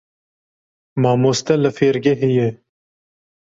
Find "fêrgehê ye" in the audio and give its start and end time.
1.77-2.49